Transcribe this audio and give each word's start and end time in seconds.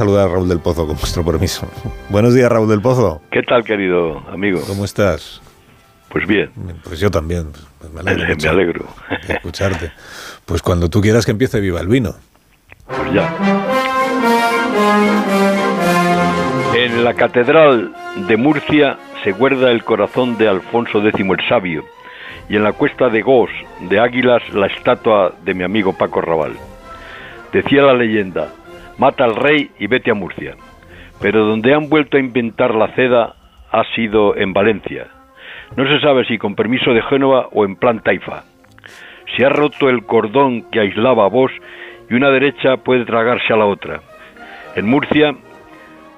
saludar 0.00 0.30
a 0.30 0.32
Raúl 0.32 0.48
del 0.48 0.60
Pozo 0.60 0.86
con 0.86 0.96
vuestro 0.96 1.22
permiso. 1.22 1.68
Buenos 2.08 2.34
días, 2.34 2.50
Raúl 2.50 2.66
del 2.70 2.80
Pozo. 2.80 3.20
¿Qué 3.30 3.42
tal, 3.42 3.64
querido 3.64 4.18
amigo? 4.30 4.62
¿Cómo 4.66 4.86
estás? 4.86 5.42
Pues 6.08 6.26
bien. 6.26 6.50
Pues 6.82 7.00
yo 7.00 7.10
también. 7.10 7.52
Pues 7.78 7.92
me 7.92 8.00
alegro, 8.00 8.34
me 8.42 8.48
alegro. 8.48 8.86
de 9.28 9.34
escucharte. 9.34 9.92
Pues 10.46 10.62
cuando 10.62 10.88
tú 10.88 11.02
quieras 11.02 11.26
que 11.26 11.32
empiece 11.32 11.60
Viva 11.60 11.82
el 11.82 11.88
Vino. 11.88 12.14
Pues 12.86 13.12
ya. 13.12 13.30
En 16.74 17.04
la 17.04 17.12
Catedral 17.12 17.94
de 18.26 18.36
Murcia 18.38 18.96
se 19.22 19.32
guarda 19.32 19.70
el 19.70 19.84
corazón 19.84 20.38
de 20.38 20.48
Alfonso 20.48 21.06
X 21.06 21.20
el 21.20 21.46
Sabio 21.46 21.84
y 22.48 22.56
en 22.56 22.64
la 22.64 22.72
cuesta 22.72 23.10
de 23.10 23.20
Gos 23.20 23.50
de 23.82 24.00
Águilas 24.00 24.42
la 24.54 24.66
estatua 24.66 25.34
de 25.44 25.52
mi 25.52 25.62
amigo 25.62 25.92
Paco 25.92 26.22
Raval. 26.22 26.54
Decía 27.52 27.82
la 27.82 27.92
leyenda, 27.92 28.48
mata 29.00 29.24
al 29.24 29.34
rey 29.34 29.70
y 29.78 29.86
vete 29.86 30.10
a 30.10 30.14
Murcia. 30.14 30.56
Pero 31.22 31.46
donde 31.46 31.74
han 31.74 31.88
vuelto 31.88 32.18
a 32.18 32.20
inventar 32.20 32.74
la 32.74 32.94
seda 32.94 33.34
ha 33.72 33.84
sido 33.94 34.36
en 34.36 34.52
Valencia. 34.52 35.06
No 35.74 35.88
se 35.88 36.00
sabe 36.00 36.26
si 36.26 36.36
con 36.36 36.54
permiso 36.54 36.92
de 36.92 37.00
Génova 37.02 37.48
o 37.52 37.64
en 37.64 37.76
plan 37.76 38.00
taifa. 38.02 38.44
Se 39.36 39.46
ha 39.46 39.48
roto 39.48 39.88
el 39.88 40.04
cordón 40.04 40.70
que 40.70 40.80
aislaba 40.80 41.24
a 41.24 41.28
vos 41.28 41.50
y 42.10 42.14
una 42.14 42.28
derecha 42.28 42.76
puede 42.76 43.06
tragarse 43.06 43.52
a 43.54 43.56
la 43.56 43.64
otra. 43.64 44.00
En 44.76 44.86
Murcia, 44.86 45.34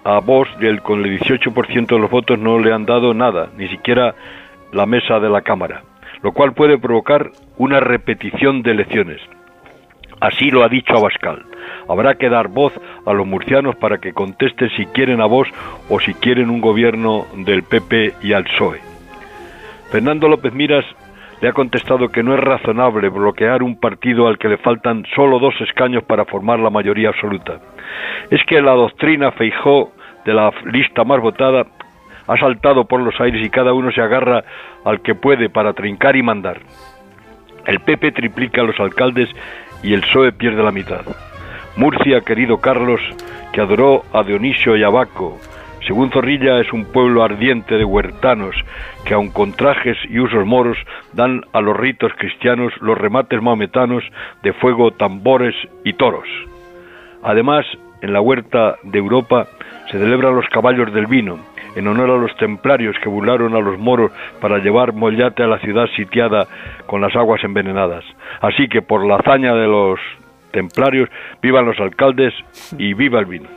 a 0.03 0.19
vos 0.19 0.49
con 0.83 1.05
el 1.05 1.21
18% 1.21 1.87
de 1.87 1.99
los 1.99 2.11
votos 2.11 2.37
no 2.39 2.59
le 2.59 2.73
han 2.73 2.85
dado 2.85 3.15
nada, 3.15 3.51
ni 3.57 3.69
siquiera 3.69 4.15
la 4.73 4.87
mesa 4.87 5.21
de 5.21 5.31
la 5.31 5.43
Cámara, 5.43 5.83
lo 6.23 6.33
cual 6.33 6.53
puede 6.53 6.79
provocar 6.79 7.31
una 7.59 7.79
repetición 7.79 8.63
de 8.63 8.73
elecciones. 8.73 9.21
Así 10.23 10.53
lo 10.53 10.63
ha 10.63 10.69
dicho 10.69 10.97
Abascal. 10.97 11.43
Habrá 11.89 12.15
que 12.15 12.29
dar 12.29 12.47
voz 12.47 12.73
a 13.05 13.13
los 13.13 13.27
murcianos 13.27 13.75
para 13.75 13.99
que 13.99 14.13
contesten 14.13 14.71
si 14.77 14.87
quieren 14.87 15.21
a 15.21 15.27
vos 15.27 15.49
o 15.91 15.99
si 15.99 16.15
quieren 16.15 16.49
un 16.49 16.61
gobierno 16.61 17.27
del 17.35 17.65
PP 17.65 18.15
y 18.23 18.33
al 18.33 18.45
PSOE. 18.45 18.79
Fernando 19.91 20.29
López 20.29 20.55
Miras 20.55 20.85
le 21.41 21.49
ha 21.49 21.53
contestado 21.53 22.09
que 22.11 22.23
no 22.23 22.35
es 22.35 22.41
razonable 22.41 23.09
bloquear 23.09 23.65
un 23.65 23.81
partido 23.81 24.29
al 24.29 24.39
que 24.39 24.47
le 24.47 24.59
faltan 24.59 25.05
solo 25.17 25.41
dos 25.41 25.61
escaños 25.61 26.05
para 26.05 26.25
formar 26.25 26.61
la 26.61 26.71
mayoría 26.71 27.09
absoluta. 27.09 27.59
Es 28.31 28.45
que 28.45 28.63
la 28.63 28.75
doctrina 28.75 29.33
Feijó 29.33 29.91
de 30.25 30.35
la 30.35 30.53
lista 30.67 31.03
más 31.03 31.21
votada 31.21 31.67
ha 32.29 32.37
saltado 32.37 32.85
por 32.85 33.01
los 33.01 33.21
aires 33.21 33.45
y 33.45 33.51
cada 33.51 33.73
uno 33.73 33.91
se 33.91 34.01
agarra 34.01 34.45
al 34.85 35.03
que 35.03 35.17
puede 35.17 35.51
para 35.51 35.73
trincar 35.73 36.15
y 36.15 36.23
mandar. 36.23 36.61
El 37.67 37.81
PP 37.81 38.13
triplica 38.13 38.61
a 38.61 38.65
los 38.65 38.79
alcaldes 38.79 39.29
y 39.83 39.95
el 39.95 40.03
PSOE 40.03 40.33
pierde 40.33 40.63
la 40.63 40.71
mitad. 40.71 41.03
Murcia, 41.77 42.21
querido 42.21 42.59
Carlos, 42.59 43.01
que 43.53 43.61
adoró 43.61 44.05
a 44.13 44.23
Dionisio 44.23 44.77
y 44.77 44.83
Abaco, 44.83 45.39
según 45.87 46.11
Zorrilla 46.11 46.61
es 46.61 46.73
un 46.73 46.85
pueblo 46.85 47.25
ardiente 47.25 47.77
de 47.77 47.85
huertanos 47.85 48.55
que 49.05 49.15
aun 49.15 49.31
con 49.31 49.53
trajes 49.53 49.97
y 50.09 50.21
usos 50.21 50.47
moros 50.47 50.79
dan 51.13 51.43
a 51.53 51.61
los 51.61 51.77
ritos 51.77 52.13
cristianos 52.17 52.73
los 52.81 52.97
remates 52.97 53.43
maometanos 53.43 54.05
de 54.43 54.53
fuego, 54.53 54.93
tambores 54.93 55.55
y 55.85 55.95
toros. 55.95 56.29
Además, 57.25 57.67
en 58.01 58.13
la 58.13 58.21
huerta 58.21 58.77
de 58.85 58.99
Europa 58.99 59.47
se 59.91 59.99
celebran 59.99 60.37
los 60.37 60.49
caballos 60.49 60.93
del 60.93 61.07
vino, 61.07 61.39
en 61.75 61.87
honor 61.87 62.11
a 62.11 62.17
los 62.17 62.37
templarios 62.37 62.97
que 63.03 63.09
burlaron 63.09 63.55
a 63.55 63.61
los 63.61 63.79
moros 63.79 64.13
para 64.41 64.59
llevar 64.59 64.93
mollate 64.93 65.43
a 65.43 65.47
la 65.47 65.59
ciudad 65.59 65.87
sitiada 65.97 66.47
con 66.87 67.01
las 67.01 67.15
aguas 67.17 67.43
envenenadas. 67.45 68.05
Así 68.41 68.69
que 68.69 68.83
por 68.83 69.05
la 69.07 69.17
hazaña 69.17 69.55
de 69.55 69.67
los 69.67 69.99
templarios, 70.53 71.09
vivan 71.43 71.67
los 71.67 71.81
alcaldes 71.81 72.33
y 72.79 72.95
viva 72.95 73.19
el 73.19 73.27
vino. 73.27 73.49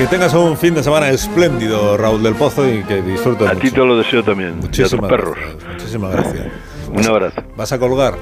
Que 0.00 0.06
tengas 0.06 0.32
un 0.32 0.56
fin 0.56 0.74
de 0.74 0.82
semana 0.82 1.10
espléndido, 1.10 1.94
Raúl 1.98 2.22
del 2.22 2.34
Pozo, 2.34 2.66
y 2.66 2.82
que 2.84 3.02
disfrutes. 3.02 3.46
A 3.46 3.54
ti 3.54 3.70
te 3.70 3.80
lo 3.80 3.98
deseo 3.98 4.24
también. 4.24 4.56
Muchísimas 4.56 5.10
perros. 5.10 5.36
Gracias, 5.36 5.72
muchísimas 5.74 6.12
gracias. 6.12 6.46
Un 6.90 7.06
abrazo. 7.06 7.42
¿Vas 7.54 7.70
a 7.70 7.78
colgar? 7.78 8.14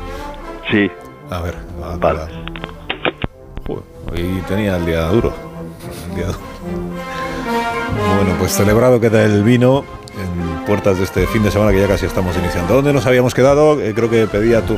Sí. 0.72 0.90
A 1.30 1.40
ver, 1.40 1.54
a 1.84 1.96
vale. 1.96 2.22
hoy 3.68 4.42
tenía 4.48 4.76
el 4.76 4.86
día 4.86 5.02
duro. 5.04 5.32
El 6.08 6.16
día 6.16 6.26
duro. 6.26 6.38
Bueno, 8.16 8.34
pues 8.40 8.50
celebrado 8.50 8.98
queda 8.98 9.24
el 9.24 9.44
vino 9.44 9.84
en 10.18 10.64
puertas 10.64 10.98
de 10.98 11.04
este 11.04 11.28
fin 11.28 11.44
de 11.44 11.52
semana 11.52 11.70
que 11.70 11.78
ya 11.78 11.86
casi 11.86 12.06
estamos 12.06 12.36
iniciando. 12.36 12.74
¿Dónde 12.74 12.92
nos 12.92 13.06
habíamos 13.06 13.34
quedado? 13.34 13.80
Eh, 13.80 13.94
creo 13.94 14.10
que 14.10 14.26
pedía 14.26 14.62
tu 14.62 14.74